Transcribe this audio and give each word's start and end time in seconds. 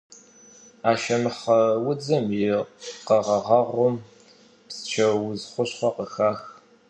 Ашэмыхъэ 0.91 1.59
удзым 1.89 2.25
и 2.37 2.41
къэгъэгъэгъуэм 3.05 3.95
псчэуз 4.67 5.41
хущхъуэ 5.51 5.89
къыхах. 5.95 6.39